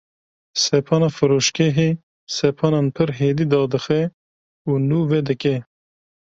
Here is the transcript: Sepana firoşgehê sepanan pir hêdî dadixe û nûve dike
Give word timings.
Sepana 0.65 1.07
firoşgehê 1.15 1.89
sepanan 2.37 2.87
pir 2.95 3.09
hêdî 3.19 3.45
dadixe 3.51 4.01
û 4.69 4.71
nûve 4.89 5.19
dike 5.27 5.55